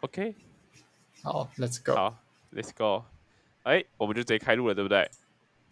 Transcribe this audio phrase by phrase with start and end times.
[0.00, 0.34] OK，
[1.22, 2.16] 好，Let's go，好
[2.52, 3.04] ，Let's go。
[3.62, 5.10] 哎，我们就直接开录了，对不对？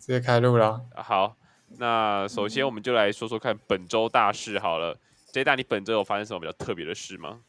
[0.01, 0.81] 直接开录了。
[0.97, 1.37] 好，
[1.79, 4.99] 那首先我们就来说说看本周大事好了。
[5.33, 7.41] J 大，你本周有发生什么比较特别的事吗？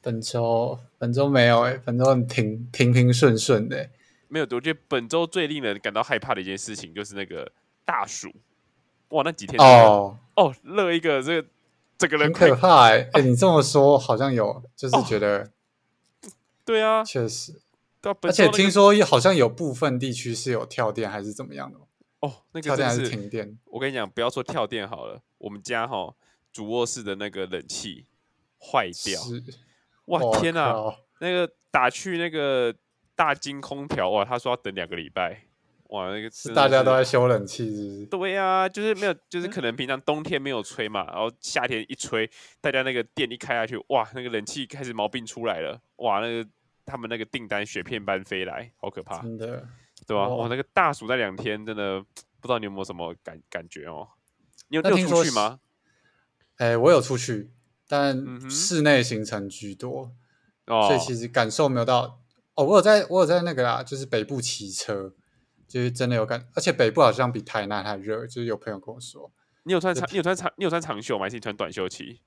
[0.00, 3.88] 本周本周没有哎，本周很平平平顺顺的。
[4.28, 7.50] 没有，我觉得本周最令人感到害怕的一件事情就是那个
[7.84, 8.30] 大暑。
[9.08, 11.48] 哇，那几天哦哦，热一个这个
[11.96, 15.50] 这个人很可怕哎哎，你这么说好像有，就是觉得
[16.68, 17.54] 对啊，确实，
[18.20, 21.78] 而且听说好像有部分地区是有跳电还是怎么样的
[22.20, 23.58] 哦，那个跳电还是停电？
[23.64, 26.14] 我跟你讲，不要说跳电好了，我们家哈
[26.52, 28.04] 主卧室的那个冷气
[28.60, 29.18] 坏掉，
[30.06, 30.74] 哇天哪，
[31.20, 32.74] 那个打去那个
[33.16, 35.44] 大金空调哇，他说要等两个礼拜。
[35.90, 38.04] 哇，那个是大家都在修冷气，是不是？
[38.04, 42.30] 对呀，就是没有，就是可能平常冬天没有吹嘛，然后夏天一吹，
[42.60, 46.46] 大家那个电一开下去，哇，那个冷气开始毛病出来了，哇，那个
[46.88, 49.68] 他们那个订单雪片般飞来，好可怕，真的，
[50.06, 50.28] 对吧？
[50.28, 52.00] 哇，那个大暑那两天真的
[52.40, 54.08] 不知道你有没有什么感感觉哦？
[54.68, 55.60] 你有你有出去吗？
[56.56, 57.50] 哎，我有出去，
[57.86, 60.12] 但室内行程居多，
[60.66, 62.20] 所以其实感受没有到。
[62.54, 65.14] 哦，我有在，我有在那个啦，就是北部骑车。
[65.68, 68.26] 就是真的有感，而且北部好像比台南还热。
[68.26, 69.30] 就是有朋友跟我说，
[69.64, 71.24] 你有穿长，你有穿长，你有穿长袖吗？
[71.24, 72.22] 还是你穿短袖骑？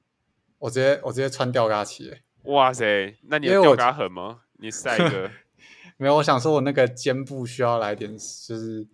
[0.60, 2.14] 我直接我直接穿吊嘎骑。
[2.44, 4.42] 哇塞，那你有吊嘎痕吗？
[4.62, 5.30] 你晒一个？
[5.98, 8.88] 没有，我想说我那个肩部需要来点，就是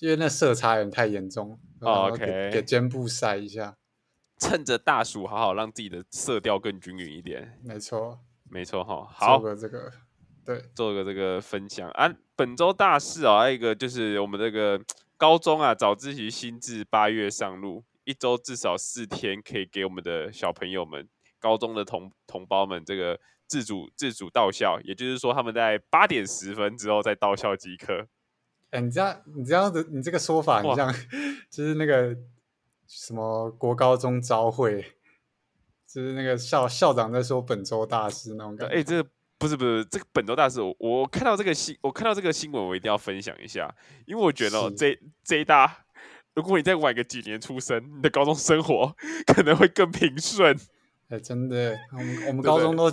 [0.00, 1.58] 因为那色差有点太严重。
[1.80, 3.76] OK，给肩部晒一下，
[4.38, 7.58] 趁着大暑，好好让自己的色调更均匀一点。
[7.62, 9.06] 没错，没错哈。
[9.12, 9.92] 好，做个这个。
[10.42, 12.12] 对，做个这个分享啊！
[12.34, 14.80] 本周大事啊，还有一个就是我们这个
[15.16, 21.06] 高中啊，早自习新制八月上路，一周至少四天可以给我们的小朋友们、
[21.38, 23.20] 高中的同同胞们这个
[23.50, 28.06] 自主自主到校，也就是说他们在八点十分之后再到校即可。
[28.70, 30.94] 哎，你这样你这样子，你这个说法，你 像
[31.50, 32.16] 就是那个
[32.86, 34.80] 什么国高中招会，
[35.86, 38.76] 就是那个校校长在说本周大事那种感觉。
[38.76, 39.10] 哎，这个。
[39.40, 43.74] 不是不是，这个本周大事，我我看到这个新，我看到这个新闻，我一定要分享一下，
[44.04, 44.94] 因为我觉得这
[45.24, 45.78] 这一大，
[46.34, 48.94] 如果你再晚个几年出生，你的高中生活
[49.26, 50.54] 可能会更平顺。
[51.08, 52.90] 哎，真的，我们我们高中都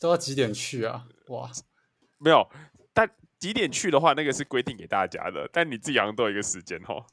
[0.00, 1.04] 都要几点去啊？
[1.28, 1.48] 哇，
[2.18, 2.48] 没有，
[2.92, 7.04] 但几点去的话，那个是规定给大家的，但你自己好像都有一个时间哦。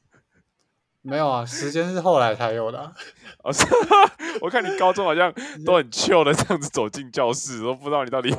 [1.02, 2.92] 没有啊，时间是后来才有的。
[3.44, 3.64] 哦，是，
[4.40, 5.32] 我看你高中好像
[5.64, 8.30] 都很 chill 的这样子走进教室，都不知道你到底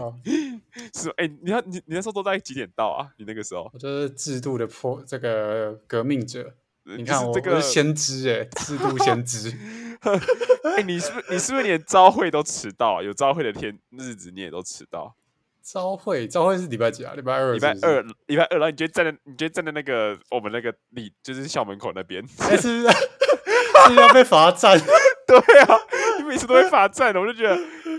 [0.93, 3.09] 是哎，你要你你那时候都在几点到啊？
[3.17, 6.53] 你那个时候，我就是制度的破这个革命者。
[6.83, 9.53] 你看我这个先知哎，制度先知。
[10.77, 12.99] 哎，你是不是你是不是连朝会都迟到？
[12.99, 15.15] 啊有朝会的天日子你也都迟到？
[15.61, 17.13] 朝会，朝会是礼拜几啊？
[17.15, 18.57] 礼拜二，礼拜二，礼拜二。
[18.57, 24.79] 然后你觉得站在，你觉得站在那个我们那个里，就是校门口那边，是不是是要被罚站？
[25.27, 25.77] 对啊，
[26.17, 27.55] 你每次都会罚站的，我就觉得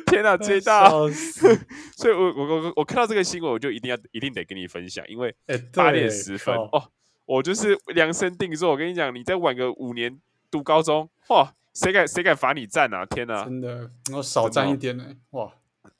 [0.06, 0.88] 天哪，最大。
[1.96, 5.32] 所以我我我我看到这个新闻，我就一定要一定得跟你分享，因为
[5.72, 6.90] 八点十分哦，
[7.26, 8.70] 我就是量身定做。
[8.70, 10.18] 我跟你讲，你再晚个五年
[10.50, 13.06] 读高中，哇，谁敢谁敢罚你站啊？
[13.06, 15.52] 天哪，真的，我少站一点呢，哇。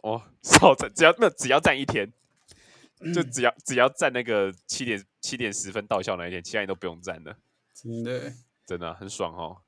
[0.03, 2.11] 哦，少站只要那只要站一天，
[3.15, 7.35] 就只要只要站那个七点七点十分到校那一天，其他你都不用站了。
[7.75, 8.33] 真的，
[8.67, 9.59] 真的很爽哦。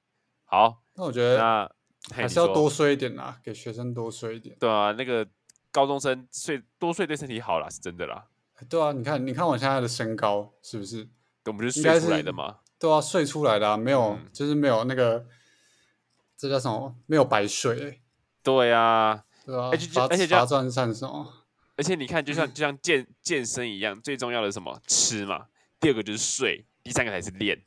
[0.45, 1.71] 好，那我觉得那
[2.15, 4.57] 还是要多睡一点啦，给学生多睡一点。
[4.59, 5.27] 对啊，那个
[5.71, 8.27] 高中生睡多睡对身体好啦，是真的啦。
[8.69, 11.09] 对啊，你看你看我现在的身高是不是？
[11.45, 12.59] 我们是睡出来的嘛？
[12.79, 15.27] 对啊，睡出来的，啊，没有就是没有那个，
[16.43, 16.93] 这叫什么？
[17.07, 18.01] 没有白睡。
[18.43, 19.23] 对啊。
[19.47, 21.27] 对啊，而且而且罚站上手，
[21.77, 24.81] 而且你看，就像 就像健健身一样，最重要的是什么？
[24.89, 25.47] 吃嘛。
[25.79, 27.61] 第二个就是睡，第三个才是练，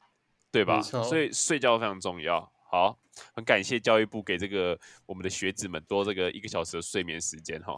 [0.52, 0.82] 对吧？
[0.82, 2.52] 所以睡觉非常重要。
[2.70, 2.98] 好，
[3.34, 7.78] 很感谢教育部给这个我们的学子们多这个一个小时的睡眠时间哈。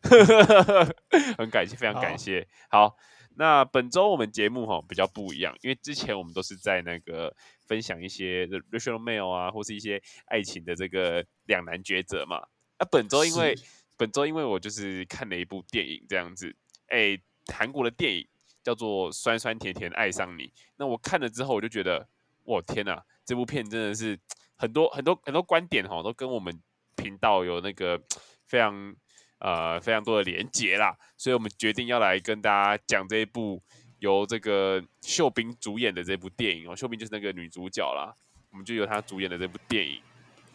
[1.38, 2.46] 很感谢，非常感谢。
[2.70, 2.94] 好，
[3.40, 7.34] 那本周我们节目哈比较不一样，因为之前我们都是在那个
[7.66, 12.36] 分享一些 racial mail 啊，或是一些爱情的这个两难抉择嘛。
[12.76, 13.56] 啊，本周因为
[13.96, 16.54] 本周因为我就是看了一部电影这样子，
[16.88, 18.28] 哎，韩国的电影
[18.62, 20.42] 叫做《酸酸甜甜爱上你》。
[20.76, 22.06] 那我看了之后，我就觉得，
[22.44, 24.20] 我天哪，这部片真的是
[24.56, 26.60] 很多很多很多观点哈，都跟我们
[26.94, 27.98] 频道有那个
[28.44, 28.94] 非常
[29.40, 30.96] 呃非常多的连结啦。
[31.16, 33.60] 所以我们决定要来跟大家讲这一部
[33.98, 38.14] 由这个秀彬主演的这部电影哦，秀彬就是那个女主角啦，
[38.50, 40.00] 我们就由她主演的这部电影，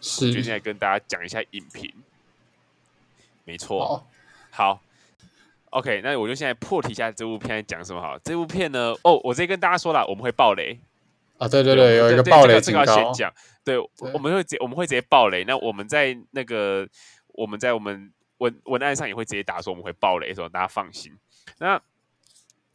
[0.01, 1.93] 是决定来跟大家讲一下影评。
[3.43, 4.03] 没错，
[4.49, 4.81] 好
[5.69, 8.17] ，OK，那我就现在破题一下这部片在讲什么好。
[8.17, 10.79] 这部片呢，哦，我直接跟大家说了，我们会爆雷
[11.37, 13.31] 啊，对对对，有一个爆雷这个要先讲，
[13.63, 13.77] 对，
[14.11, 15.43] 我们会直我们会直接爆雷。
[15.43, 16.89] 那我们在那个
[17.27, 21.17] 我们在我们文文案上也会直接打说我们会爆雷，说大家放心。
[21.59, 21.81] 那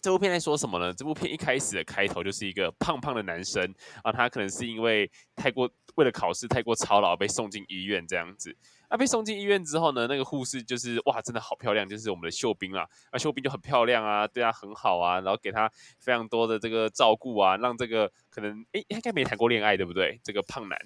[0.00, 0.92] 这部片在说什么呢？
[0.94, 8.56] 这部片一开始的开头就是一个胖胖的男生啊，他可能是因为太过为了考试太过操劳被送进医院这样子。
[8.88, 12.84] 那被送进医院之后呢，那个护士就是哇，真的好漂亮，就是我们的秀彬啊。
[13.12, 20.18] 那秀彬就很漂亮啊，对他很好啊，然后给他非常多的这个照顾啊，让这个可能哎应该没谈过恋爱对不对？
[20.24, 20.78] 这个胖男，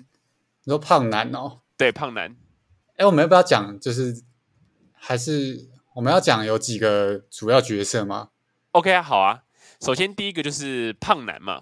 [0.65, 1.61] 你说胖男哦？
[1.79, 2.37] 对，胖男。
[2.97, 3.79] 哎，我们要不要讲？
[3.81, 4.23] 就是
[5.07, 8.31] 还是我们要讲有几个主要角色吗
[8.73, 9.43] ？OK 啊，好啊。
[9.83, 11.61] 首先第一个就是胖男嘛，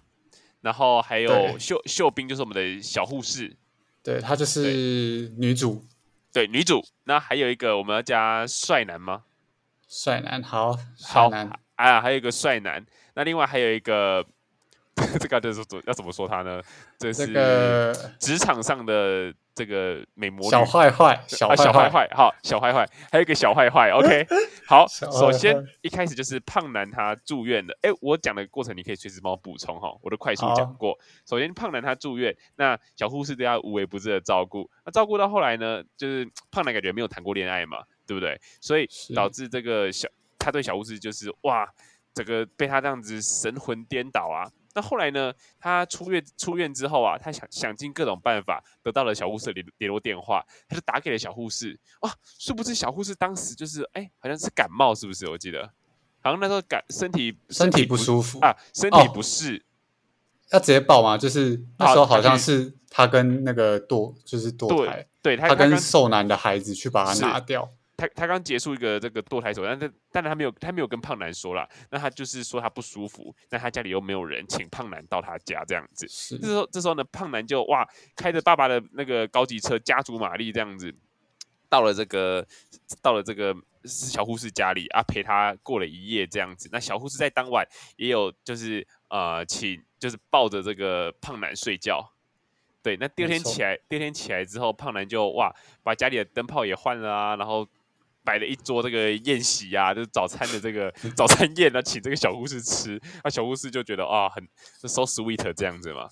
[0.60, 3.56] 然后还有秀秀彬，就是我们的小护士，
[4.00, 5.84] 对，她就是女主，
[6.32, 6.84] 对，女主。
[7.02, 9.24] 那还有一个我们要加帅男吗？
[9.88, 12.86] 帅男，好，好男，啊，还有一个帅男。
[13.14, 14.24] 那另外还有一个，
[15.18, 16.62] 这个就是要怎么说他呢？
[16.96, 17.26] 这是
[18.20, 19.34] 职场上的。
[19.54, 24.26] 这个美魔女小坏坏，小坏坏，好，小坏坏，还有一个小坏坏，OK，
[24.66, 30.98] 好，首先一开始就是胖男他住院的，哎，我讲的过程你可以随时帮我补充哈，我都快速讲过。
[31.26, 38.40] 首先胖男他住院，那小护士对他无微不至的照顾，那照顾到后来呢，就是胖男感觉没有谈过恋爱嘛，对不对？
[38.60, 40.08] 所以导致这个小
[40.38, 41.68] 他对小护士就是哇，
[42.14, 44.50] 这个被他这样子神魂颠倒啊。
[44.74, 45.32] 那后来呢？
[45.58, 51.78] 他出院出院之后啊，他想想尽各种办法，得到了小护士联联络电话，他就打给了小护士。
[52.00, 55.28] 哇，殊不知小护士当时就是哎，好像是感冒，是不是？
[55.28, 55.70] 我记得
[56.22, 59.64] 好像那时候感身体身体不舒服啊，身体不适，
[60.50, 61.18] 要直接报吗？
[61.18, 67.70] 就是那时候好像是他跟那个堕就是堕胎，对他跟受难的孩子去把他拿掉。
[67.94, 76.06] 他他刚结束一个这个堕胎手但是但是他没有他没有跟胖男说了，那他就是说他不舒服，那他家里又没有人，请胖男到他家这样子。
[76.38, 77.86] 这时候这时候呢，胖男就哇
[78.16, 80.92] 开着爸爸的那个高级车，加足马力这样子，
[81.68, 82.44] 到了这个
[83.02, 83.54] 到了这个
[83.84, 86.68] 小护士家里啊，陪他过了一夜这样子。
[86.72, 87.64] 那小护士在当晚
[87.96, 92.10] 也有就是呃请就是抱着这个胖男睡觉。
[92.82, 95.54] 对，那第二天起来第二天起来之后，胖男就哇
[95.84, 97.68] 把家里的灯泡也换了啊，然后。
[98.24, 104.46] 摆了一桌这个宴席啊，就是早餐的这个 早餐宴啊，请这个小护士吃，那小护士就觉得啊，很
[104.80, 106.08] so sweet 这样子嘛。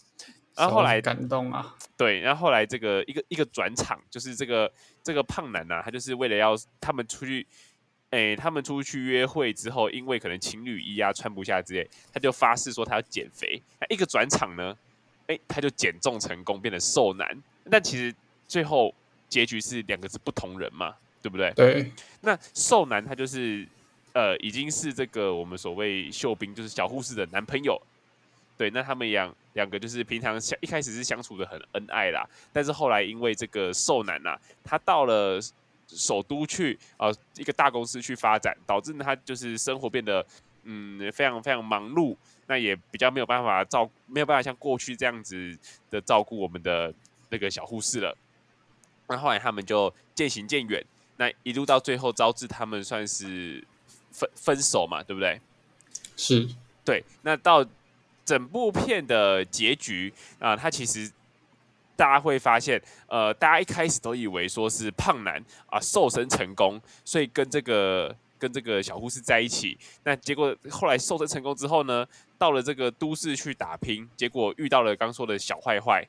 [0.57, 4.71] 然后后来感动啊，对，然后后来这个一个一个转场，就是这个
[5.03, 7.47] 这个胖男呐，他就是为了要他们出去，
[8.11, 13.63] 哎，他们出去约会之后，因为可能情侣衣啊穿不下之类，他就发誓说他要减肥。
[13.81, 14.77] 那一个转场呢，
[15.29, 17.43] 哎，他就减重成功，变得瘦男。
[17.71, 18.15] 但其实
[18.47, 18.95] 最后
[19.29, 20.95] 结局是两个是不同人嘛。
[21.23, 21.53] 对不对？
[21.55, 23.67] 对，那瘦男他就是，
[24.13, 27.81] 呃，已经是这个我们所谓秀兵，就是小护士的男朋友。
[28.57, 35.41] 对，那他们两两个就是平常相一开始是相处的很恩爱啦，但是后来因为这个瘦男呐，他到了
[35.87, 40.25] 首都去啊一个大公司去发展，导致他就是生活变得
[40.65, 42.15] 嗯非常非常忙碌，
[42.47, 45.57] 那也比较没有办法照没有办法像过去这样子
[45.91, 46.93] 的照顾我们的
[47.31, 48.15] 那个小护士了。
[49.09, 50.85] 那后来他们就渐行渐远。
[51.21, 53.63] 那一路到最后，招致他们算是
[54.11, 55.39] 分分手嘛，对不对？
[56.17, 56.49] 是，
[56.83, 57.05] 对。
[57.21, 57.63] 那到
[58.25, 61.13] 整部片的结局啊，他其实
[61.95, 69.77] 大家会发现，呃，大家一开始都以为说是胖男啊瘦身成功，所以跟这个跟这个小护士在一起。
[70.05, 72.07] 那结果后来瘦身成功之后呢，
[72.39, 76.03] 到了这个都市去打拼，结果遇到了刚说的小坏坏，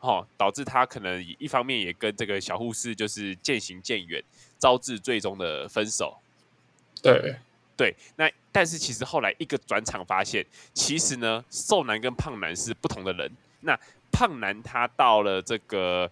[0.00, 4.20] 哦，导致他可能一方面也跟这个小护士就是渐行渐远。
[4.58, 6.16] 招致最终的分手，
[7.02, 7.36] 对
[7.76, 13.30] 对，那但是其实后来一个转场发现，其实呢，瘦男跟胖男是不同的人。
[13.60, 13.78] 那
[14.10, 16.10] 胖男他到了这个，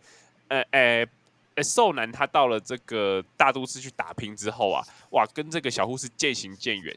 [0.48, 6.94] 呃呃，瘦男他到了这个大都市去打拼之后啊，哇，跟这个小护士渐行渐远。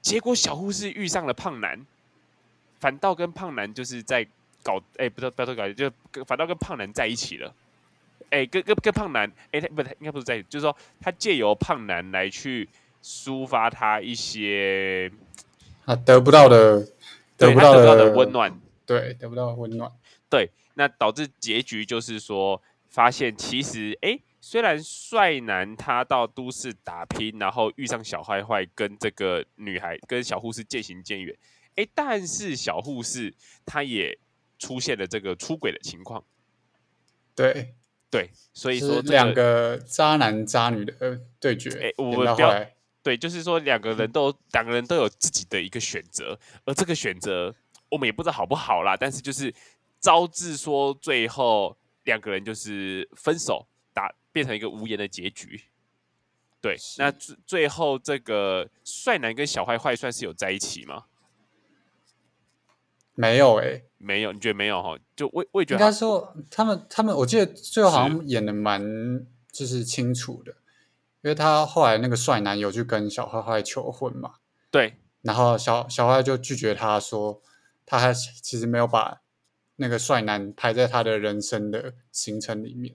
[0.00, 1.84] 结果小护士遇上了胖男，
[2.80, 4.26] 反倒跟胖男就是在
[4.62, 5.90] 搞，哎，不知道不要说搞，就
[6.24, 7.52] 反倒跟胖男在一起了。
[8.30, 12.68] 哎，跟跟跟胖男，哎，他不，他应该不是在，就是说他借由胖男来去
[13.02, 15.10] 抒发他一些
[15.84, 16.86] 他得不到的，
[17.36, 19.92] 得不到的温暖，对，得不到温暖，
[20.28, 31.36] 对，那导致结局就是说，发现其实，哎，虽然帅男他到都市打拼，然后遇上小坏坏，跟这个女孩跟小护士渐行渐远，
[31.76, 33.32] 哎，但是小护士
[33.64, 34.18] 她也
[34.58, 36.24] 出现了这个出轨的情况，
[37.34, 37.74] 对。
[38.16, 41.68] 对，所以说两个渣男渣女的对决。
[41.82, 42.66] 哎，我们不要
[43.02, 47.54] 对，就是说两个人都两个人都有自己的一个选择，而这个选择
[47.90, 49.54] 我们也不知道好不好啦，但是就是
[50.00, 55.60] 招致说最后两个人就是分手，打变成一个无言的结局。
[56.62, 61.04] 对，那最最后这个帅男跟小坏坏算是有在一起吗？
[63.16, 64.96] 没有哎，没有，你觉得没有哈？
[65.16, 70.54] 就我我也觉得应该说他们他们，我记得最后好像演的蛮就是清楚的。
[71.22, 74.34] 因为他后来那个帅男有去跟小坏坏求婚嘛，
[74.70, 77.42] 对，然后小小坏就拒绝他说，
[77.84, 79.22] 他还其实没有把
[79.74, 82.94] 那个帅男排在他的人生的行程里面。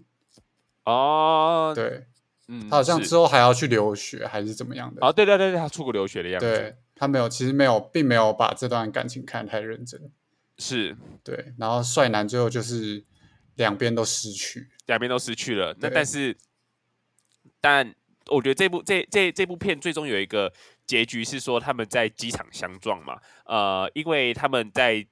[0.86, 2.06] 哦，对，
[2.48, 5.06] 嗯，他好像之后还要去留学还是怎么样的？
[5.06, 6.48] 啊，对对对对，他出国留学的样子。
[6.48, 10.00] 对他没有，其实没有，并没有把这段感情看太认真。
[10.60, 13.04] 是，对，然后帅男最后就是
[13.56, 15.76] 两边都失去，两边都失去了。
[15.80, 16.38] 那但是，
[17.60, 17.96] 但。
[18.28, 20.54] 我觉得这部这这这部片最终有一个
[20.86, 25.06] 结局是说他们在机场相撞嘛，呃，因为他们在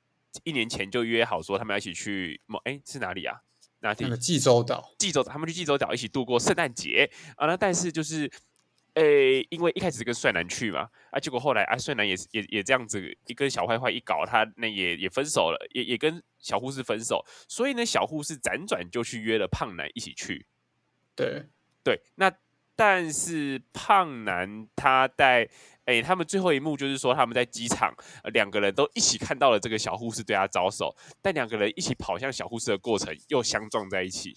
[0.43, 3.35] 一年前就约好说他们要一起去某哎是哪里啊？
[3.79, 4.17] 哪里？
[4.17, 4.93] 济州岛。
[4.99, 7.47] 济州，他们去济州岛一起度过圣诞节啊。
[7.47, 8.31] 那但是就是
[8.95, 20.45] 诶，因为一开始跟帅男去嘛，啊，结果后来啊帅男也也也这样子一跟小坏坏一搞，他那也也分手了，也也跟小护士分手，所以呢小护士辗转就去约了胖男一起去。
[21.15, 21.43] 对
[21.83, 22.31] 对，那。
[22.81, 25.49] 但是胖男他在
[25.83, 27.93] 哎，他们最后一幕就是说他们在机场，
[28.31, 34.33] 两个人都一起看到了这个小护士对他招手，但两个人一起跑向小护士的过程又相撞在一起，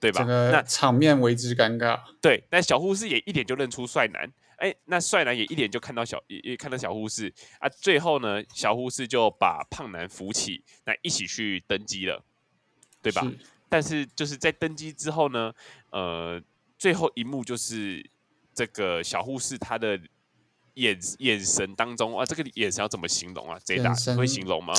[0.00, 0.24] 对吧？
[0.24, 2.00] 那场面为之尴尬。
[2.20, 7.68] 对，但小护士也一点就认出帅男，哎，那帅男也一点就看到小也也看到小护士啊。
[7.68, 12.24] 最后呢，小护士就把胖男扶起，那一起去登机了，
[13.02, 13.26] 对吧？
[13.68, 15.52] 但是就是在登机之后呢，
[15.90, 16.42] 呃。
[16.78, 18.04] 最后一幕就是
[18.52, 19.96] 这个小护士她的
[20.74, 23.56] 眼眼神当中啊，这个眼神要怎么形容啊？
[23.64, 24.74] 这大会形容吗？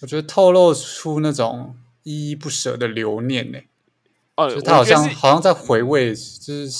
[0.00, 3.60] 我觉得透露出那种依依不舍的留念呢。
[4.46, 6.70] 哦，他好像好像在回味，就是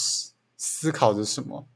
[0.56, 1.68] 思考着什么。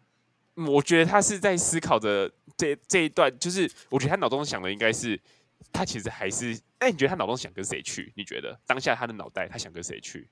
[0.54, 5.20] 我觉得他是在思考着这这一段，就是我觉得他脑中想的应该是
[5.72, 8.12] 他其实还是哎，你觉得他脑中想跟谁去？
[8.16, 10.28] 你觉得当下他的脑袋他想跟谁去？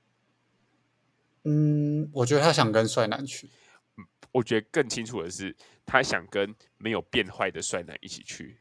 [1.44, 3.50] 嗯，我觉得他想跟帅男去。
[3.97, 8.61] 嗯，我觉得更清楚的是，他想跟没有变坏的帅男一起去。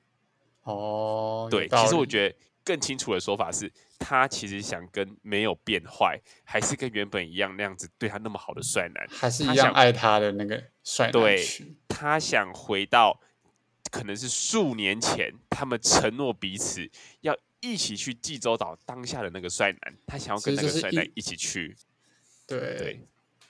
[0.63, 11.45] 哦，对，其实我觉得更清楚的说法是，他其实想跟没有变坏，还是跟原本一样那样子对他那么好的帅男，还是一样爱他的那个帅男对，
[11.87, 13.19] 他想回到
[13.91, 16.89] 可能是数年前，他们承诺彼此
[17.21, 21.75] 要一起去济州岛当下的那个帅男，他想要跟那个帅男一起去。
[22.47, 22.99] 对对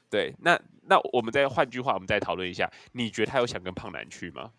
[0.10, 4.52] 对，那那我们再换句话，我们再讨论一下，你觉得他有想跟胖男去吗？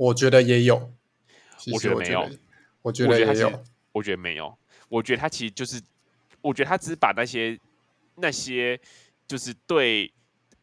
[0.00, 0.90] 我觉得也有，
[1.70, 2.26] 我觉得没有，
[2.80, 4.56] 我觉得也有，我觉得没有，
[4.88, 5.78] 我觉得他其实就是，
[6.40, 7.60] 我觉得他只是把那些
[8.14, 8.80] 那些
[9.26, 10.10] 就是对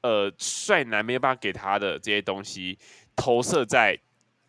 [0.02, 2.80] 呃帅男没有办法给他的这些东西
[3.16, 3.96] 投射在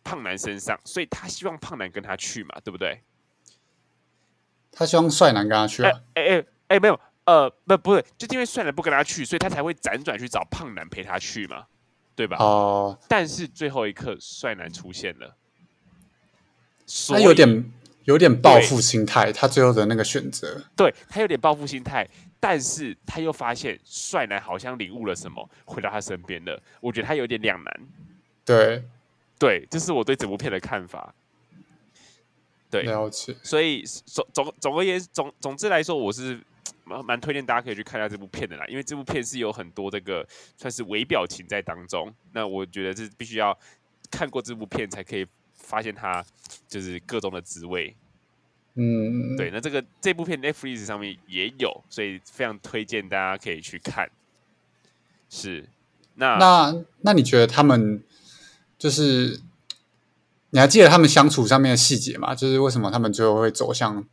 [0.03, 3.03] 胖男身上，所以他希望胖男跟他去嘛，对不对？
[4.71, 6.01] 他希望帅男跟他去啊？
[6.15, 11.67] 哎哎哎，没有，呃，不，不是，就因为帅男不跟他去，所以他才会辗转去找胖男陪他去嘛，
[12.19, 12.35] 对吧？
[12.41, 12.99] 哦。
[13.07, 15.37] 但是最后一刻，帅男出现了，
[17.07, 17.71] 他有点
[18.03, 22.05] 有点报复心态，他最后的那个选择，对他有点报复心态，
[22.37, 26.61] 但是他又发现帅男好像领悟了什么，回到他身边了。
[26.81, 27.79] 我觉得他有点两难。
[28.43, 28.83] 对，
[29.39, 31.15] 对，这是我对整部片的看法。
[32.69, 33.33] 对，了解。
[33.41, 36.37] 所以总总总而言总总之来说，我是
[36.83, 42.13] 蛮蛮推荐大家可以去看一下这部片的啦，因为这部片是有很多这个算是微表情在当中。
[42.33, 43.57] 那我觉得这必须要
[44.09, 46.25] 看过这部片才可以发现它
[46.67, 47.95] 就是各种的滋味。
[48.75, 49.49] 嗯，对。
[49.51, 54.09] 那这个这部片 Netflix 上面也有，所以非常推荐大家可以去看。
[55.29, 55.67] 是，
[56.15, 58.03] 那那那你觉得他们
[58.77, 59.41] 就是？
[60.51, 62.33] 你还记得他们相处上面的细节吗？
[62.33, 64.03] 就是为什么他们最后会走向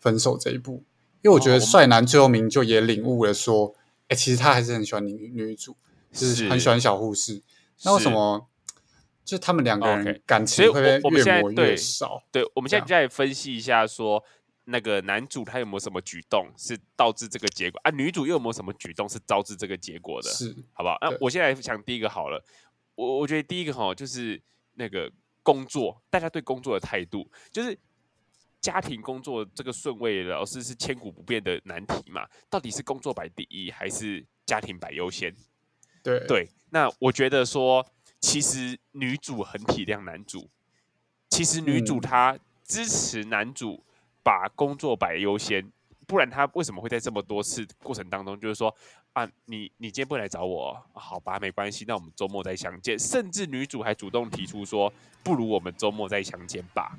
[0.00, 0.82] 分手这一步？
[1.24, 3.74] 因为我觉得帅男最后明就也领悟了，说，
[4.08, 5.74] 哎，其实他还是很喜欢女女主，
[6.12, 7.42] 就是很喜欢小护士。
[7.82, 8.46] 那为什么
[9.24, 12.22] 就他们两个人感情会越磨越少？
[12.30, 14.22] 对，我们现在再分析一下，说
[14.64, 17.90] 那个男主他有没有什么举动是导致这个结果啊？
[17.90, 20.28] 女主又有没有什么举动是导致这个结果的？
[20.28, 20.98] 是，好不好？
[21.00, 22.44] 那我现在想第一个好了，
[22.96, 24.40] 我我觉得第一个哈就是
[24.74, 25.10] 那个。
[25.46, 27.78] 工作，大家对工作的态度，就是
[28.64, 32.26] 家庭工作这个顺位，老师是千古不变的难题嘛？
[32.48, 35.36] 到底是工作摆第一，还是家庭摆优先。
[36.02, 37.86] 对对，那我觉得说，
[38.22, 40.48] 其实女主很体谅男主，
[41.28, 43.84] 其实女主她支持男主
[44.22, 45.70] 把工作摆优先，
[46.06, 48.74] 不然她为什么会在这么多次过程当中，就是说
[49.12, 52.98] 啊，你你今天不来找我，好吧，没关系，那我们周末再相见。
[52.98, 54.90] 甚至女主还主动提出说，
[55.22, 56.96] 不如我们周末再相见吧。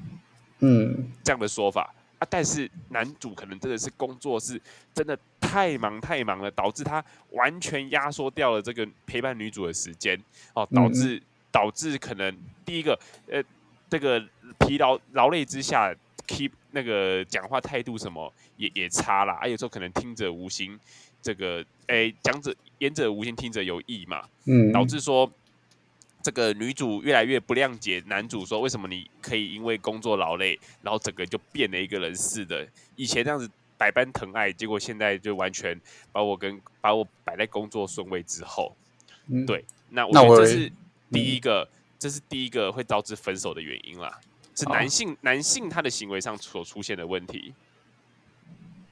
[0.59, 1.93] 嗯，这样的说法。
[2.17, 4.59] 啊，但是男主可能真的是工作是
[4.93, 10.17] 真的太忙太忙了，导致他完全压缩掉了这个陪伴女主的时间。
[10.53, 11.21] 哦，导致
[11.51, 12.33] 导致可能
[12.65, 12.97] 第一个
[13.29, 13.43] 呃
[13.89, 14.23] 这个
[14.59, 15.93] 疲劳劳累之下
[16.25, 20.79] ，keep 那个讲话态度什么也也差了，啊有时候可能听者无心，
[21.21, 25.29] 这个哎讲者言者无心，听者有意嘛，嗯，导致说。
[26.25, 32.67] 这个女主越来越不谅解男主，说为什么你可以因为工作劳累，然后整个就变了一个人似的。
[32.95, 35.79] 以前这样子百般疼爱，结果现在就完全
[36.11, 38.75] 把我跟把我摆在工作顺位之后。
[39.45, 40.71] 对，那我觉得这是
[41.11, 44.19] 第一个，这是第一个会导致分手的原因啦，
[44.55, 47.53] 是男性男性他的行为上所出现的问题。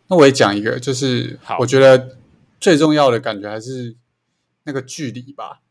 [0.06, 2.16] 那我也讲一个，就是我觉得
[2.60, 3.96] 最重要的感觉还是
[4.66, 5.62] 那个距离吧，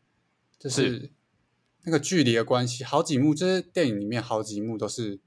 [0.59, 1.09] 就是。
[1.85, 5.19] 那个距离的关系，好几幕就是电影里面好几幕都是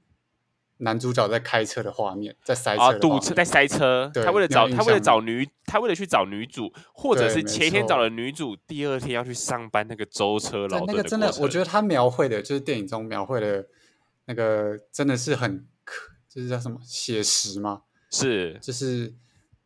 [0.77, 4.11] 男主角在开车的画面，在塞车，堵车，在塞车。
[4.13, 10.85] 他为了找他为了找女，他为了去找女主，或者是前一天找了女主，第二天要去上班，那个舟车劳顿。
[10.87, 13.67] 那个真的，我觉得他描绘的，就是电影中描绘的，
[14.25, 15.67] 那个真的是很，
[16.27, 17.83] 就是叫什么写实吗？
[18.11, 19.13] 是，就是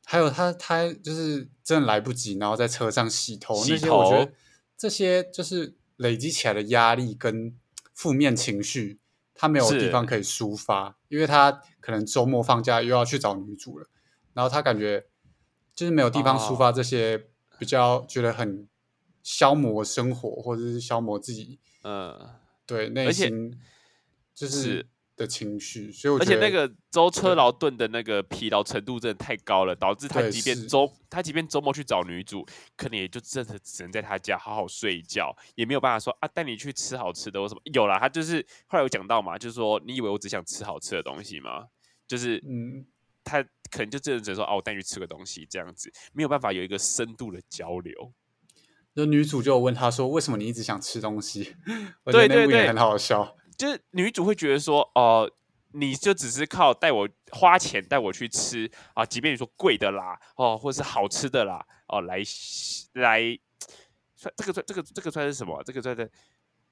[0.04, 4.32] 还有他他就是真的来不及，然后在车上洗头那些，我觉得
[4.78, 5.78] 这些就是。
[6.02, 7.56] 累积起来的压力跟
[7.94, 9.00] 负面情绪，
[9.36, 13.88] 他没有地方可以抒发，因为他可能周末放假又要去找女主了，
[14.34, 15.06] 然后他感觉
[15.74, 17.28] 就是没有地方抒发这些
[17.60, 18.68] 比较觉得很
[19.24, 22.30] 消磨生活或者是消磨自己，嗯，
[22.66, 23.60] 对内心
[24.34, 24.88] 就是。
[25.22, 37.62] 的情绪，所以而且那个舟车劳顿的那个疲劳程度真的太高了，导致他即便周他即便周末去找女主，可能也就真的只能在他家好好睡一觉，也没有办法说啊带你去吃好吃的或什么。
[37.74, 41.68] 有啦，他就是后来有讲到嘛，就是说你以为我只想吃好吃的东西吗？
[42.08, 42.86] 就是嗯，
[43.24, 48.12] 他可能就真的只能说哦，我带你去吃个东西这样子，没有办法有一个深度的交流。
[48.94, 51.56] 那女主就问他说：“为什么你一直想吃东西？”
[52.04, 53.38] 我觉得那部也很好笑。
[53.62, 55.30] 就是女主会觉得说，哦，
[55.74, 62.24] 你就只是靠带我花钱带我去吃啊，即便你说贵的啦，哦，或者是好吃的啦，哦，来
[62.94, 63.38] 来，
[64.16, 65.62] 算这个算这个这个算是什么？
[65.64, 66.12] 这个算是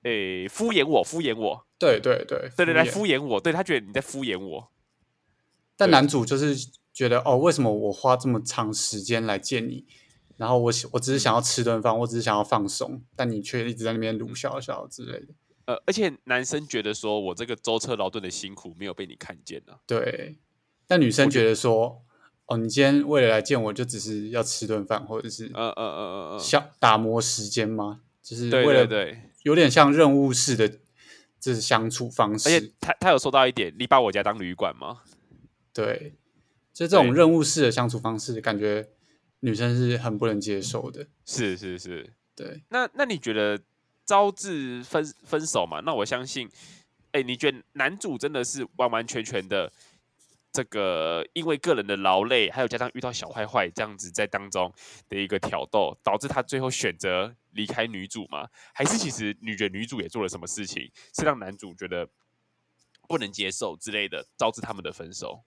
[0.02, 1.64] 诶敷衍我，敷衍我。
[1.78, 3.40] 对对对对对，来敷衍我。
[3.40, 4.72] 对他觉得你在敷衍我。
[5.78, 6.56] 但男主就是
[6.92, 9.86] 觉得，哦，为什么我花这么长时间来见你，
[10.38, 15.36] 然后我我只是想要吃顿饭，我只是想要放松，但你却一直在那边鲁笑笑之类的。
[15.70, 19.74] 呃，而且男生觉得说，我这个舟车劳顿的辛苦没有被你看见呢。
[19.86, 20.36] 对，
[20.88, 22.04] 但女生觉得说，
[22.48, 28.02] 哦，你今天为了来见我，就只是要吃顿饭，或者是，呃呃呃呃呃，想打磨时间吗？
[28.24, 30.68] 就是为了对，有点像任务式的
[31.40, 32.50] 这是相处方式。
[32.50, 35.04] 而且他他有说到一点，你把我家当旅馆吗？
[35.72, 36.16] 对，
[36.74, 38.90] 就这种任务式的相处方式，感觉
[39.42, 41.06] 女生是很不能接受的。
[41.28, 42.64] 是是是，对。
[42.70, 43.62] 那那你觉得？
[44.10, 45.82] 招致分分手嘛？
[45.86, 46.50] 那我相信，
[47.12, 49.72] 哎，你觉得男主真的是完完全全的
[50.52, 54.74] 这个，因为个人的劳累，还有加上遇到小坏坏这样子在当中
[55.08, 58.50] 的一个挑逗，导致他最后选择离开女主吗？
[58.74, 62.10] 还是其实女觉得女主也做了什么事情，是让男主觉得
[63.08, 65.44] 不能接受之类的，导致他们的分手？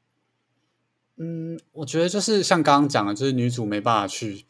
[1.16, 4.46] 嗯，我觉得就是像刚刚讲的，就是女主没办法去，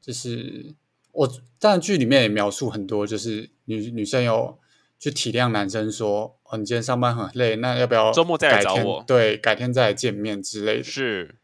[0.00, 0.74] 就是。
[1.14, 4.58] 我但剧里面也描述很多，就是女女生有
[4.98, 9.04] 去体谅男生，说：“哦，你今天上班很累，那要不要周末再来找我？
[9.06, 11.36] 对，改天再来见面之类的。”是，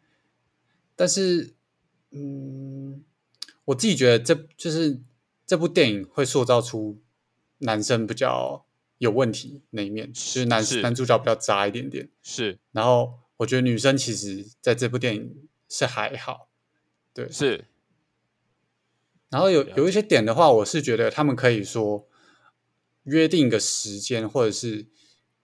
[0.97, 1.55] 但是，
[2.11, 3.03] 嗯，
[3.67, 5.01] 我自己觉得这就是
[5.47, 7.01] 这部电影会塑造出
[7.59, 8.65] 男生比较
[8.99, 12.09] 有问题那一面，就是男男主角比较渣一点点。
[12.23, 16.49] 是，然后我觉得女生其实在这部电影是还好，
[17.15, 17.65] 对，是。
[19.31, 22.09] 然后有有一些点的话，我是觉得他们可以说
[23.05, 24.89] 约定一个时间，或者是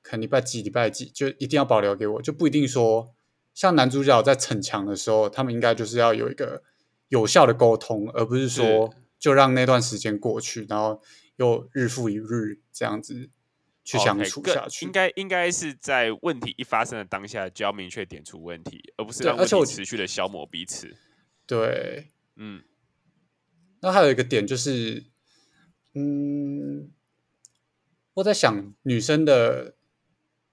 [0.02, 3.14] 可能礼拜几礼拜几，就一定要保留给我，就不一定说
[3.54, 6.64] 像男主角在逞强的时候，他们应该就是要有一个
[7.08, 11.00] 有效的沟通，而不是说就让那段时间过去，然后
[11.36, 13.30] 又日复一日这样子
[13.84, 14.84] 去相处下去。
[14.84, 20.96] 应该应该是在问题一发生的当下就要明确点出问题，而不是让问题持续的消磨彼此。
[21.46, 22.64] 对，嗯。
[23.86, 25.04] 那还有一个点就是，
[25.94, 26.90] 嗯，
[28.14, 29.76] 我在想女生的，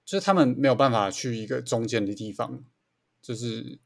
[0.04, 2.62] 就是他们没有办法去一个中间的地方，
[3.20, 3.80] 就是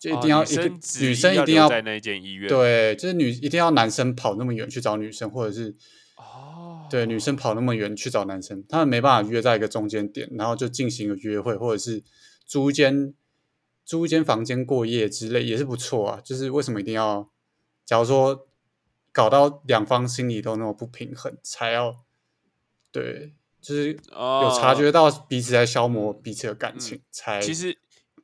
[0.00, 0.70] 就一定要一个
[1.02, 5.76] 女生一定要在那间医院，对，就是女一定要男生跑那么远去找女生，或者是
[6.16, 12.02] 哦，对，女生跑那么远去找男生，他们没办法约在一个中间点，然后就进行一个约会，或者是
[12.46, 13.12] 租间
[13.84, 16.22] 租一间房间过夜之类，也是不错啊。
[16.24, 17.30] 就是为什么一定要，
[17.84, 18.47] 假如说。
[19.18, 22.04] 搞到两方心里都那么不平衡，才要
[22.92, 27.76] 对，就是有察觉到彼此在消磨彼此的感情，才其实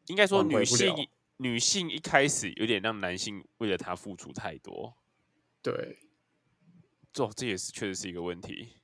[0.07, 0.95] 应该说女性
[1.39, 4.97] 女性一开始有点让男性为了她付出太多，
[5.61, 5.99] 对，
[7.13, 8.77] 这这也是确实是一个问题。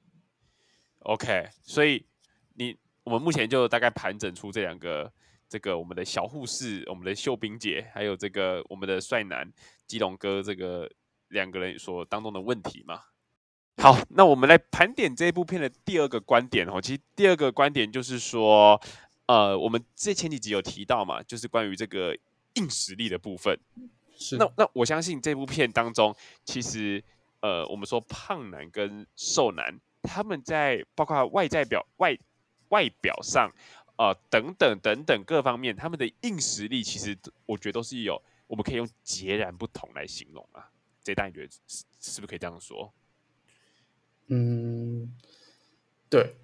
[1.05, 2.05] OK，所以
[2.55, 5.12] 你我们目前就大概盘整出这两个，
[5.49, 9.53] 这个我们的小护士、我们的秀冰姐，还有这个我们的帅男
[9.87, 10.90] 基隆哥这个。
[11.31, 13.01] 两个人所当中的问题嘛。
[13.79, 16.81] 好，那我们来盘点这部片的第二个观点哦。
[16.81, 18.79] 其实第二个观点就是说，
[19.27, 22.14] 呃，我们这前几集有提到嘛，就是关于这个
[22.55, 23.59] 硬实力的部分。
[24.19, 24.37] 是。
[24.37, 26.14] 那那我相信这部片当中，
[26.45, 27.03] 其实
[27.40, 32.14] 呃，我们说胖男跟瘦男，他们在包括外在表外
[32.69, 33.51] 外表上，
[33.97, 37.16] 呃，等等等等各方面，他们的硬实力，其实
[37.47, 40.69] 我觉得都是有，我们可以用截然不同来形容啊。
[41.02, 42.92] 这代你觉得是是不是可以这样说？
[44.32, 45.12] 嗯，
[46.08, 46.36] 对，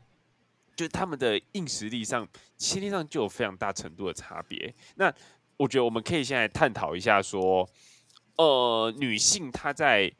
[0.74, 2.26] 就是他们的硬实力上、
[2.58, 4.74] 先天上就有非常大程度的差别。
[4.96, 5.14] 那
[5.56, 7.68] 我觉得我们可以现在探讨一下，说，
[8.36, 10.12] 呃，女性她在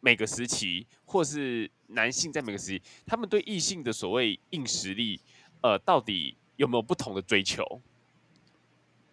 [0.00, 5.20] 每个时期，或是男性在每个时期，他们对异性的所谓硬实力，
[5.60, 7.64] 呃，到底有没有不同的追求？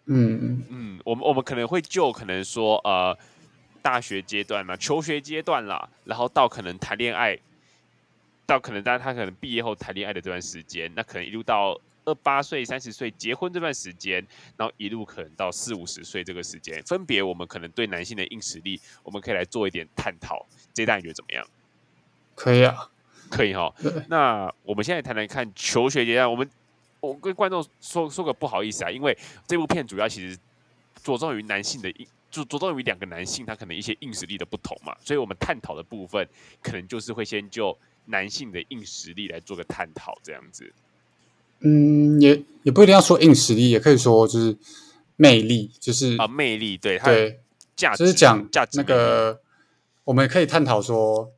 [0.06, 3.16] 嗯嗯，我们我们可能会就可能说，呃。
[3.82, 7.38] 大学阶段嘛，求学阶段啦，然后到可能谈恋爱，
[8.46, 20.46] 到可能他他可能毕业后谈恋爱的这段时间，那可能一路到二八岁、三十岁结婚这段时间，然后一路可能到四五十岁这个时间，分别我们可能对男性的硬实力，我们可以来做一点探讨。
[20.72, 21.46] 这一段你觉得怎么样？
[22.34, 22.88] 可以啊，
[23.30, 23.72] 可以哈。
[24.08, 26.48] 那我们现在谈谈看求学阶段，我们
[27.00, 29.16] 我跟观众说说个不好意思啊，因为
[29.46, 30.38] 这部片主要其实
[31.02, 32.06] 着重于男性的硬。
[32.30, 36.28] 就着重于两个男性，他可能一些硬实力的不同嘛，所以我们探讨的部分，
[36.62, 40.72] 可能就是会先就男性的硬实力来做个探讨，这样子。
[41.60, 44.56] 嗯，也也不一定要说硬实力，也可以说就是
[45.16, 47.40] 魅力，就是啊，魅力，对，对，
[47.76, 49.40] 价就是讲价值那个，
[50.04, 51.32] 我们可以探讨说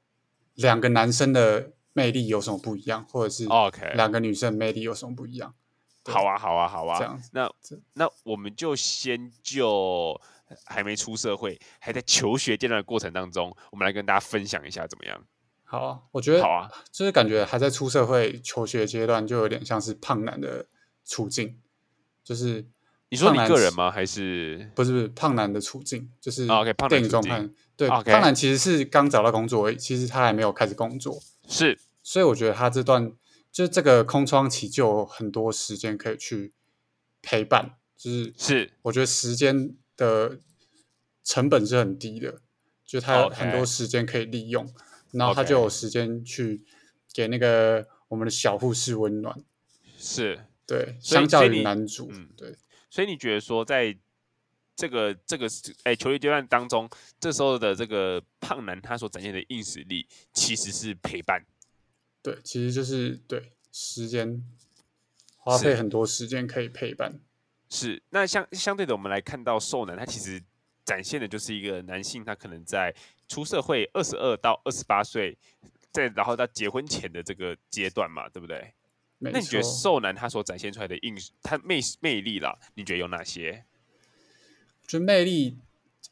[0.55, 5.55] 两个男生的魅力有什么不一样，或者是 OK，两个女生魅力有什么不一样？
[6.04, 7.50] 好啊，好啊，好啊，这样，那
[7.94, 10.20] 那我们就先就。
[10.66, 15.24] 还没出社会，还在求学阶段的过程当中，我们来跟大家分享一下怎么样？
[15.64, 20.66] 好啊，我觉得好啊，就是感觉还在出社会求学阶段，就有点像是胖男的
[21.06, 21.58] 处境。
[22.22, 22.66] 就是
[23.08, 23.90] 你说你个人吗？
[23.90, 26.10] 还是不是不是胖男的处境？
[26.20, 33.10] 就是 OK，胖男中看对胖男其实是刚找到工作，其实他还没有开始工作，是，所以我觉得他这段
[33.52, 36.52] 就这个空窗期就有很多时间可以去
[37.20, 39.76] 陪伴，就是是，我觉得时间。
[39.94, 40.40] 的
[41.22, 42.40] 成本是很低的，
[42.84, 44.66] 就他有很多时间可以利用，
[45.12, 46.64] 然后他就有时间去
[47.12, 49.38] 给那个我们的小护士温暖。
[49.98, 52.56] 是，对，相较于男主，嗯，对。
[52.90, 53.96] 所以你觉得说，在
[54.74, 55.46] 这个这个
[55.84, 56.88] 哎球队阶段当中，
[57.20, 61.44] 这时候的这个胖男他所展现的硬实力，其实是陪伴。
[62.22, 64.42] 对，其实就是对时间
[65.37, 67.20] 花费很多时间可以陪伴。
[67.68, 70.42] 是，那相相对的，我们来看到瘦男，他其实
[70.85, 72.94] 展现的就是一个男性，他可能在
[73.28, 75.37] 出社会二十二到二十八岁，
[75.90, 78.74] 在然后到结婚前的这个阶段嘛，对不对？
[79.18, 83.64] 那你觉得瘦男他所展现出来的硬，他魅魅力啦，你觉得有哪些？
[84.87, 85.56] 就魅力，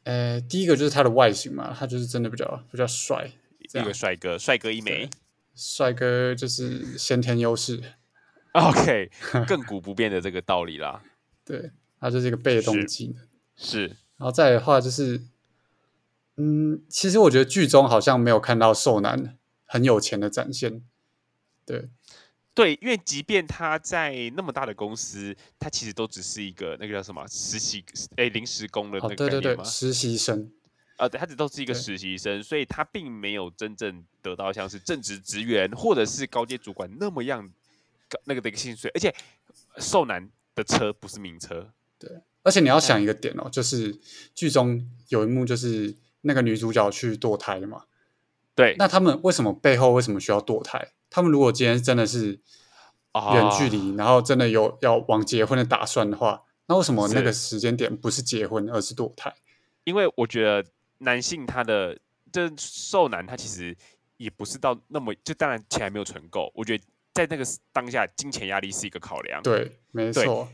[0.05, 5.11] 呃，第一个就是他的外形嘛，他就是真的比较比较帅，一个帅哥，帅哥一枚，
[5.55, 7.83] 帅哥就是先天优势。
[8.53, 9.11] OK，
[9.47, 11.03] 亘古不变的这个道理啦。
[11.45, 13.87] 对，他就是一个被动技能，是。
[14.17, 15.23] 然后再的话就是，
[16.37, 20.83] 嗯，其实我觉得剧中好像没有看到瘦男很有钱的展现。
[21.65, 21.89] 对，
[22.53, 27.85] 对，因为即便他在那么大的公司，他其实都只是一个那个叫什么实习，
[28.17, 30.51] 哎，临时工的那个对对对，实习生。
[31.01, 37.51] 啊，对，他只都是一个实习生，所以他并没有真正得到像是正职职员或者是高阶主管那么样
[38.25, 39.15] 那个的一个薪水，而且
[39.79, 40.31] 瘦男。
[40.53, 42.11] 的车不是名车，对，
[42.43, 43.97] 而且你要想一个点哦，就是
[44.35, 47.85] 剧中有一幕，就是那个女主角去堕胎嘛？
[48.57, 50.91] 对，那他们为什么背后为什么需要堕胎？
[51.09, 52.41] 他们如果今天真的是
[53.33, 59.33] 远距离，然后真的有要往结婚的打算的话，那为什么那个时间点不是结婚，而是堕胎？
[59.85, 60.69] 因为我觉得
[61.01, 61.99] 男性他的
[62.33, 63.77] 这瘦男，他其实
[64.17, 66.51] 也不是到那么就当然钱还没有存够。
[66.55, 69.43] 我觉得在那个当下，金钱压力是一个考量。
[69.43, 70.49] 对，没错，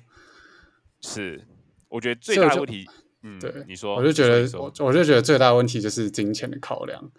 [1.00, 1.46] 是。
[1.88, 2.84] 我觉得最大的问题，
[3.22, 7.10] 嗯，对，你说，我就觉得，我我就觉得最大的问题就是金钱的考量，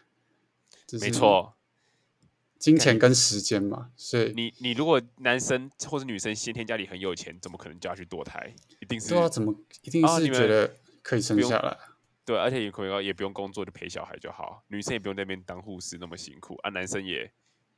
[1.00, 1.56] 没错，
[2.60, 8.54] 金钱跟时间嘛，所以你你如果男生或者女生先天家里很有钱，怎么可能就要去堕胎？
[8.82, 11.78] 一定是对啊，怎么一定是觉得可以生下来？
[12.28, 17.32] 对，而且也可以也不用工作就陪小孩就好，女生也不用那边当护士那么辛苦啊，男生也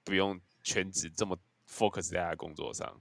[0.03, 1.37] 不用全职这么
[1.71, 2.99] focus 在工作上。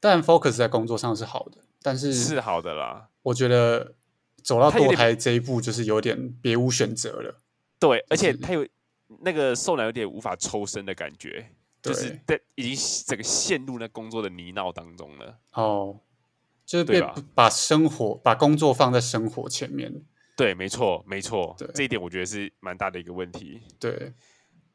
[0.00, 1.58] 但 focus 在工作上是好的。
[1.82, 3.94] 但是是好的啦，我觉得
[4.42, 7.42] 走到堕胎这一步就是有点别无选择了。
[7.78, 8.66] 对，而且他有
[9.20, 11.50] 那个受男有点无法抽身的感觉，
[11.82, 15.38] 就是在已经整个陷入那工作的泥淖当中了。
[15.52, 16.00] 哦，
[16.64, 17.02] 就是被
[17.34, 20.02] 把生活把工作放在生活前面。
[20.38, 23.60] 对，没错，没错，这一点我觉得是蛮大的一个问题。
[23.80, 24.12] 对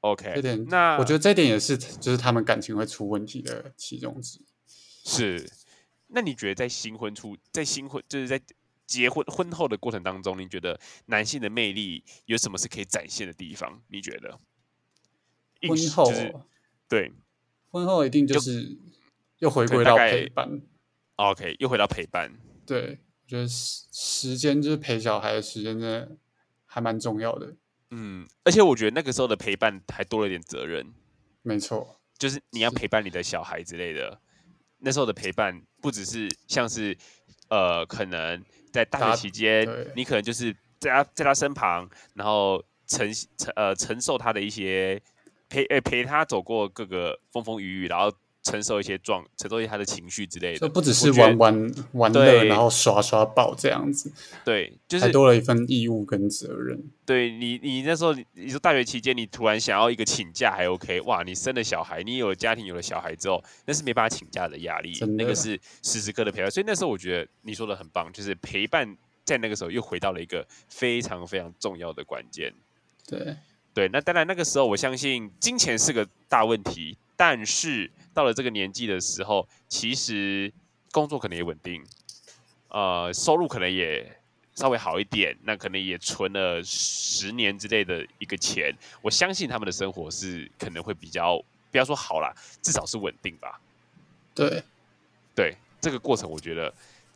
[0.02, 4.46] ，OK，这点那我觉得这一点也是，就是他们感情会出问题的其中之一。
[5.06, 5.50] 是。
[6.08, 8.40] 那你觉得在新婚初，在新婚就是在
[8.86, 13.82] 结婚婚后的过程当中，你觉得男性的魅力有什么是可以展现的地方？
[13.88, 14.38] 你觉得？
[15.66, 16.12] 婚后
[16.90, 17.10] 对，
[17.70, 18.78] 婚后一定就是
[19.40, 20.62] 又回归到陪伴。
[21.16, 22.38] OK，又回到陪伴。
[22.66, 26.18] 对，我觉得时时间就是陪小孩的时间，真的
[26.68, 27.56] 还蛮重要的。
[27.90, 30.94] 嗯，而且我觉得那个时候的陪伴还多了点责任。
[31.42, 34.20] 没错，就是你要陪伴你的小孩之类的。
[34.78, 36.96] 那时候的陪伴不只是像是，
[37.50, 45.02] 呃，可能在大学期间，你可能就是在他在他身旁，然后承承呃承受他的一些
[45.50, 48.16] 陪呃陪他走过各个风风雨雨，然后。
[48.44, 54.12] 承受一些状，承受一些他的情绪之类的，不只是玩玩玩乐，然后刷刷爆这样子，
[54.44, 56.78] 对，就是多了一份义务跟责任。
[57.06, 66.52] 对你，你那时候你说大学期间，你突然想要一个请假还 OK，哇，你生了小孩，你有了家庭，有了小孩之后，那是没办法请假的压力，那个是时时刻的陪伴。
[66.52, 72.54] 所以那时候我觉得你说的很棒，就是陪伴在那个时候又回到了一个非常非常重要的关键。
[73.08, 73.38] 对
[73.74, 77.90] 对，那当然那个时候我相信金钱是个大问题，但是。
[78.14, 80.52] 到了这个年纪的时候，其实
[80.92, 81.84] 工作可能也稳定，
[82.70, 84.20] 呃，收入可能也
[84.56, 88.72] 稍微好一点，那可能也存了十年之类的一个钱。
[89.02, 93.60] 我相信他们的生活是可能会比较，不要说好啦，至少是稳定吧。
[94.36, 94.64] 对，
[95.34, 96.72] 对，这个过程我觉得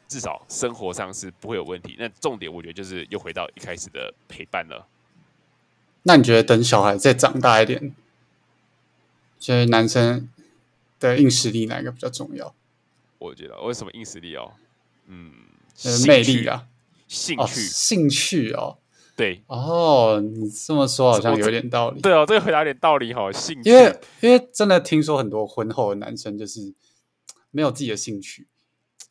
[0.07, 1.95] 至少生活上是不会有问题。
[1.99, 4.88] 那重点我觉得就是又回到一开始的陪伴了。
[6.03, 7.93] 那你觉得等小孩再长大一点，
[9.38, 10.29] 就是男生？
[10.99, 12.55] 的硬实力哪一个比较重要？
[13.19, 14.53] 我觉得为什么硬实力哦？
[15.07, 15.33] 嗯，
[16.05, 16.67] 魅力啊，
[17.07, 18.77] 兴趣，兴趣哦，
[19.15, 21.99] 对哦，你这么说好像有点道理。
[21.99, 23.31] 对哦，这个回答有点道理哈。
[23.31, 26.75] 兴趣，因为因为真的听说很多婚后的男生就是
[27.49, 28.47] 没有自己的兴趣，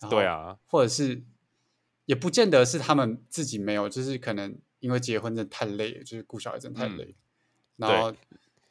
[0.09, 1.25] 对啊，或者是
[2.05, 7.15] 也不见得是他们自己没有，就是可能因为结婚真的太累了，就是顾小孩真的太累，
[7.77, 8.15] 然后。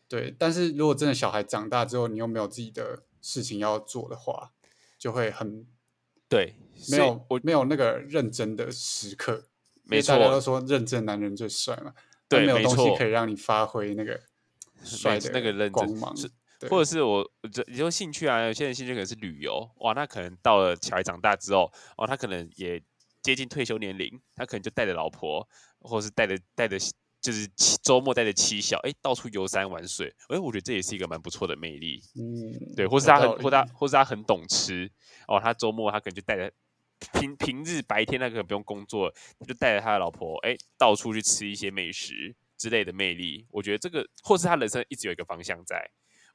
[0.08, 4.52] 对，但是如果真的小孩长大之后，你又没有自己的事情要做的话，
[5.00, 5.66] 就会很
[6.30, 6.56] 对，
[6.92, 9.48] 没有我没有那个认真的时刻。
[9.84, 11.94] 没错，大家都说认真男人最帅嘛，
[12.30, 14.22] 对，没有东西可以让你发挥那个
[14.84, 16.16] 帅的那个认真光芒。
[16.70, 22.82] 或者是我，这你说兴趣啊，有些人兴趣可能是旅游，哇，那可能到了小孩长大之后，哦，他可能也
[23.24, 25.48] 接近退休年龄，他可能就带着老婆，
[25.80, 26.78] 或者是带着带着。
[27.26, 27.48] 就是
[27.82, 32.00] 周末带着妻小，哎，到处游山玩水，哎，我觉得这也是一个蛮不错的魅力。
[32.14, 34.88] 嗯，对，或是他很，或他，或是他很懂吃
[35.28, 35.40] 哦。
[35.40, 36.54] 他周末他可能就带着
[37.20, 43.48] 平平日白天那个不用工作，他就带着他的老婆，哎，到处去吃一些美食之类的魅力。
[43.50, 45.84] 我觉得这个，或是他人生一直有一个方向在，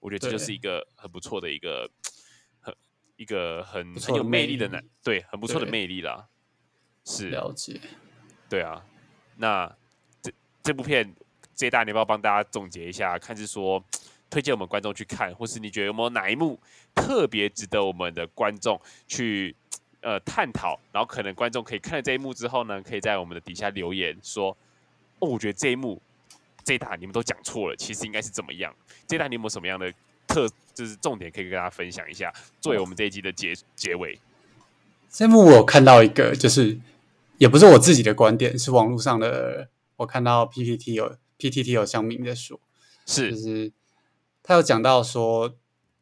[0.00, 1.88] 我觉得这就是一个很不错的一个
[2.58, 2.74] 很
[3.14, 6.26] 一个很很有魅力的男，对，很不错的魅力啦。
[7.04, 7.80] 是了解，
[8.48, 8.84] 对啊，
[9.36, 9.78] 那。
[10.62, 11.10] 这部片，
[11.56, 13.18] 这一大，你要不要帮大家总结一下？
[13.18, 13.82] 看是说
[14.30, 16.58] 推荐我们观众去看，或是你觉得有没有哪一幕
[16.94, 19.56] 特别值得我们的观众去
[20.02, 20.78] 呃探讨？
[20.92, 24.56] 然后可能观众可以看了这一幕之后呢，可以在我们的底下留言说
[25.18, 26.00] ：“哦，我觉得这一幕
[26.62, 28.72] 这一大你们都讲错了，其实应该是怎么样？”
[29.08, 29.92] 这一大你有没有什么样的
[30.28, 34.18] 特就是重点可以跟大家分享一下，作为我们这一集的结结尾？
[35.08, 36.78] 这幕我看到一个，就是
[37.38, 39.68] 也不是我自己的观点，是网络上的。
[40.00, 42.58] 我看到 PPT 有 PTT 有香明在说，
[43.06, 43.72] 是就是
[44.42, 45.56] 他有讲到说，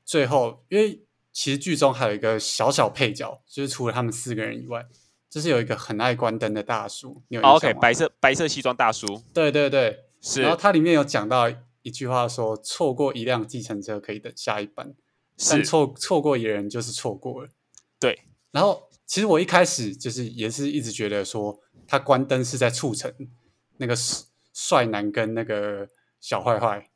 [0.04, 4.87] 最后因为其实剧中还有一个小小配角，就是除了他们四个人以外，
[5.28, 7.22] 就是有一个很爱关灯的大叔。
[7.28, 9.22] 你有 OK 白色白色西装大叔？
[9.34, 10.42] 对对对，是。
[10.42, 11.50] 然后它里面有讲到
[11.82, 14.94] 一句话说，错过一辆计程车可以等下一班，
[15.50, 17.48] 但错错过一人就是错过了。
[17.98, 18.20] 对。
[18.52, 23.12] 然后其实我一开始就是也是一直觉得说，他关灯是在促成
[23.78, 23.96] 那个
[24.52, 25.88] 帅男跟那个
[26.20, 26.90] 小坏坏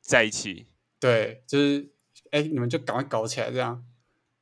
[0.00, 0.66] 在一起。
[0.98, 1.90] 对，就是
[2.30, 3.84] 哎，你们就赶快搞起来这样。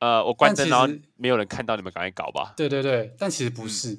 [0.00, 2.54] 呃，我关灯，然后没有人看到，你们赶快搞吧。
[2.56, 3.90] 对对对，但其实不是，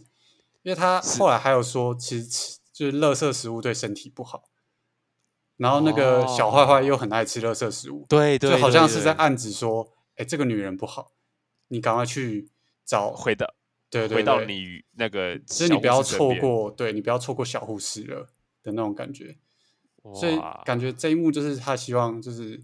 [0.61, 4.49] 因为他后来还有说，其实吃就是垃圾食物对身体不好。
[5.57, 11.11] 然后那个小坏坏又很爱吃垃圾食物，对对，就好像是在暗指说，哎，这个女人不好。
[11.71, 12.49] 你赶快去
[12.83, 13.53] 找回到，
[13.89, 18.27] 对对，回到你那个，其实你不要错过，对你不要错过小护士了
[18.61, 19.35] 的那种感觉。
[20.13, 22.63] 所以感觉这一幕就是他希望就是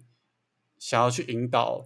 [0.77, 1.85] 想要去引导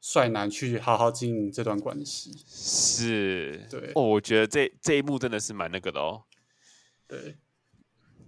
[0.00, 2.32] 帅男去好好经营这段关系。
[2.46, 6.24] 是，对哦，我觉得这这一幕真的是蛮那个的哦，
[7.08, 7.38] 对，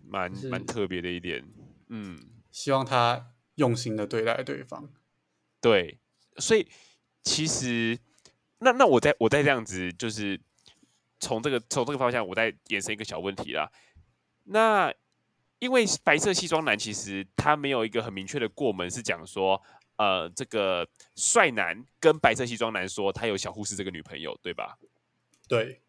[0.07, 1.45] 蛮蛮特别的一点。
[1.89, 2.19] 嗯，
[2.51, 4.91] 希望他用心的对待对方。
[5.61, 6.01] 对，
[6.39, 6.67] 所以
[7.23, 7.99] 其实。
[8.61, 10.41] 那那我再我再这样子，就是
[11.21, 13.71] 从这个从这个方向，我再延伸一个小问题啦。
[14.45, 14.93] 那
[15.59, 19.61] 因为白色西装男其实他没有一个很明确的过门，是讲说，
[19.97, 24.77] 呃，这个帅男跟白色西装男说他有小护士这个女朋友，对吧？
[25.49, 25.81] 对。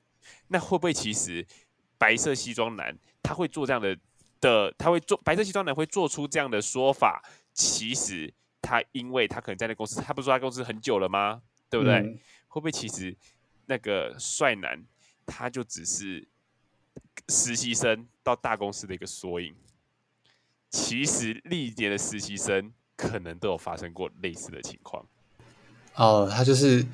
[0.50, 1.46] 那会不会其实
[1.98, 3.98] 白色西装男他会做这样的
[4.40, 7.24] 的，他会做白色西装男会做出这样的说法？
[7.54, 11.42] 其实他因为他可能在那公司，他不是说他公司很久了吗？
[11.70, 12.20] 对不对？
[12.50, 13.16] 会不会其实
[13.68, 14.84] 那个帅男
[15.26, 16.28] 他就只是
[17.30, 19.56] 实习生到大公司的一个缩影？
[20.70, 25.06] 其实历年的实习生可能都有发生过类似的情况。
[25.96, 26.86] 哦，他就是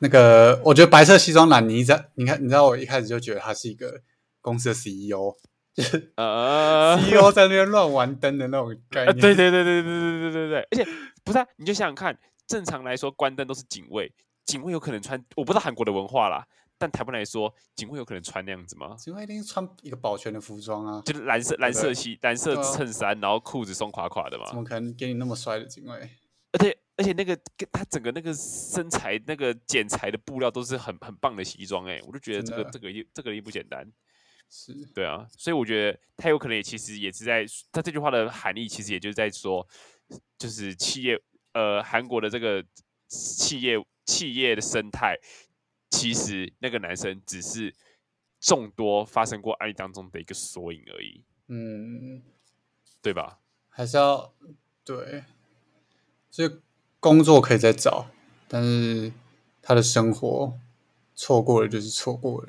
[0.00, 4.02] 那个，我觉得白色西装男，你在你看，你知道我一开始就觉得他是一个
[4.40, 5.34] 公司的 CEO，
[5.72, 9.18] 就是呃 CEO 在那边乱玩灯的那种概念。
[9.18, 10.86] 对对对对对对对对对，而且
[11.24, 14.12] 不是啊，你就想想看，正常来说关灯都是警卫。
[14.46, 16.46] 警卫有可能穿，我不知道韩国的文化啦，
[16.78, 18.94] 但台湾来说，警卫有可能穿那样子吗？
[18.96, 24.46] 警卫一定穿一个保全的服装啊，就是蓝色蓝色系蓝色衬衫，然后裤子松垮垮的嘛。
[24.46, 26.10] 怎么可能给你那么帅的警卫？
[26.52, 27.36] 而且而且那个
[27.72, 33.84] 他整个那个身材那个剪裁的布料都是很很棒的西装哎，我就觉得这个这个也这个也不简单。
[34.48, 39.66] 是，对啊，所以我觉得他有可能也其实也是在他这句话的含义，其实也就是在说，
[40.38, 41.20] 就是企业
[41.52, 42.64] 呃韩国的这个
[43.08, 43.76] 企业。
[44.06, 45.18] 企业的生态，
[45.90, 47.74] 其实那个男生只是
[48.40, 51.22] 众多发生过案例当中的一个缩影而已。
[51.48, 52.22] 嗯，
[53.02, 53.40] 对吧？
[53.68, 54.32] 还是要
[54.84, 55.24] 对，
[56.30, 56.50] 所以
[57.00, 58.06] 工作可以再找，
[58.48, 59.12] 但是
[59.60, 60.58] 他的生活
[61.14, 62.48] 错过了就是错过了。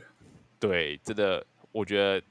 [0.60, 2.24] 对，真的，我觉得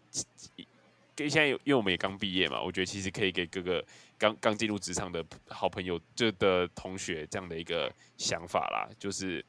[1.14, 3.84] 跟现在因为我们也刚毕业嘛，我觉得其实可以给各个。
[4.18, 9.44] 刚刚进入职场的好朋友，就的同学这样的一个想法啦，就是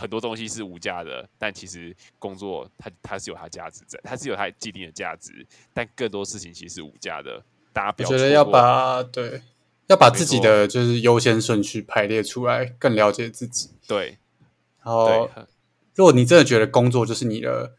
[0.00, 7.42] 很多东西是无价的，但其实工作它它是有它价值在，它是有它既定的价值，但更多事情其实是无价的。
[7.72, 9.40] 大家觉得要把对
[9.86, 13.70] 要把自己的就是优先顺序排列出来，更了解自己。
[13.86, 14.18] 对，
[14.82, 15.30] 然后
[15.94, 17.74] 如果你真的觉得工作就是你的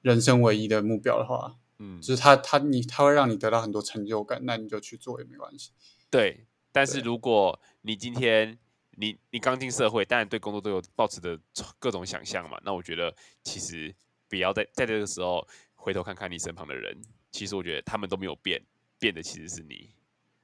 [0.00, 1.56] 人生唯一的目标的话。
[1.78, 5.70] 嗯，就是他他你他会让你得到很多成就感，那你就去做也没关系。
[6.10, 8.58] 对，但是如果你今天
[8.96, 11.38] 你你刚进社会，当然对工作都有抱持的
[11.78, 13.14] 各种想象嘛，那我觉得
[13.44, 13.94] 其实
[14.28, 18.60] 不要在在这个时候回头看看你身旁的人，其实我觉得他们都没有变，
[18.98, 19.90] 变的其实是你。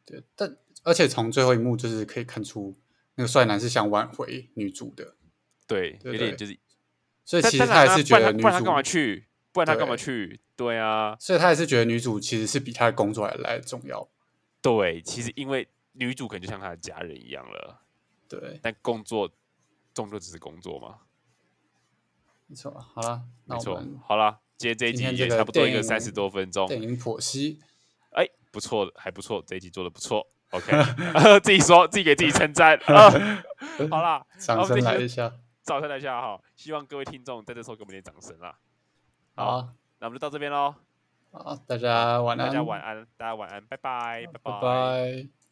[0.05, 2.79] 对，但而且从最后一幕就是可以看出
[3.17, 5.17] 那个帅男是想挽回女主的。
[5.67, 6.57] 对，有点就是，
[7.25, 9.27] 所以其实他还是觉得女主干嘛去。
[9.55, 10.41] 不然他干嘛去？
[10.57, 14.07] 对啊，所以他也是觉得女主其实是比他的工作还来重要。
[14.61, 17.81] 对，其实因为女主可能就像他的家人一样了。
[18.29, 19.31] 对，但工作
[19.95, 20.99] 终究只是工作嘛。
[22.49, 26.67] 没错，好了，没错，好了，今天这一集也差不多一个三十多分钟。
[26.67, 27.61] 电影剖析，
[28.11, 30.27] 哎，不错的，还不错，这一集做的不错。
[30.51, 30.73] OK，
[31.43, 33.11] 自己说，自己给自己称赞啊。
[33.91, 35.33] 好啦，掌声来一下，
[35.63, 36.41] 掌声来一下哈！
[36.55, 38.59] 希望各位听众在这时候给我们点掌声啦。
[39.37, 39.69] 好，
[39.99, 40.75] 那我们就到这边喽。
[41.33, 42.47] 好，大家晚安。
[42.47, 45.44] 大家晚安，大家晚安，拜拜，拜拜。